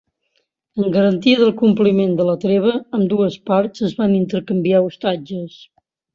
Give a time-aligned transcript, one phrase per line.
[0.83, 5.63] En garantia del compliment de la treva ambdues parts es van intercanviar ostatges.